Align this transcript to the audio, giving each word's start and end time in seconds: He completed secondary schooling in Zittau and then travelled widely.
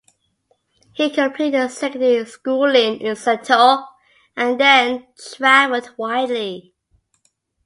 He 0.93 1.11
completed 1.11 1.69
secondary 1.69 2.25
schooling 2.25 3.01
in 3.01 3.13
Zittau 3.15 3.85
and 4.35 4.59
then 4.59 5.05
travelled 5.35 5.93
widely. 5.95 6.73